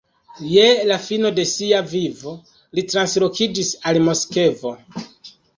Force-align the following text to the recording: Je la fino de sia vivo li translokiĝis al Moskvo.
Je 0.51 0.63
la 0.91 0.95
fino 1.07 1.31
de 1.39 1.45
sia 1.49 1.83
vivo 1.91 2.33
li 2.79 2.87
translokiĝis 2.95 3.73
al 3.91 4.01
Moskvo. 4.11 4.77